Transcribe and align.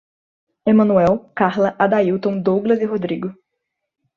Emanoel, 0.71 1.15
Carla, 1.37 1.69
Adaílton, 1.85 2.39
Douglas 2.45 2.79
e 2.79 2.85
Rodrigo 2.91 3.29